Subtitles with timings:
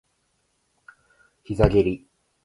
[1.43, 2.07] 膝蹴り